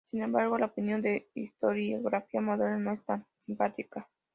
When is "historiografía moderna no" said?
1.35-2.91